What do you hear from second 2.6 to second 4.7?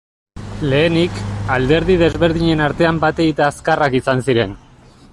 artean bat egite azkarrak izan ziren.